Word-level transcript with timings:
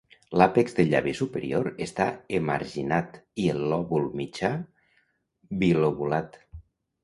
L'àpex 0.41 0.71
del 0.77 0.87
llavi 0.93 1.11
superior 1.19 1.69
està 1.87 2.07
emarginat, 2.39 3.21
i 3.45 3.47
el 3.55 3.61
lòbul 3.75 4.11
mitjà 4.25 4.53
bilobulat. 5.65 6.45